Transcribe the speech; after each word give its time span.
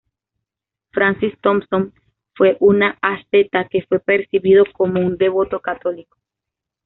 Francis 0.89 1.31
Thompson 1.43 1.93
fue 2.35 2.57
un 2.59 2.81
asceta 3.03 3.67
que 3.69 3.83
fue 3.83 3.99
percibido 3.99 4.63
como 4.75 4.99
un 4.99 5.15
devoto 5.15 5.59
católico. 5.59 6.17